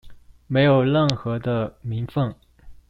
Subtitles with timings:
[0.47, 2.33] 沒有任何的名份